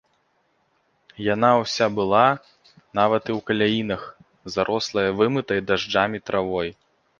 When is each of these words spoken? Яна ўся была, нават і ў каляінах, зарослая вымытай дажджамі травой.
Яна 1.33 1.49
ўся 1.63 1.87
была, 1.99 2.21
нават 3.01 3.23
і 3.29 3.33
ў 3.37 3.39
каляінах, 3.51 4.01
зарослая 4.57 5.07
вымытай 5.23 5.59
дажджамі 5.69 6.25
травой. 6.31 6.69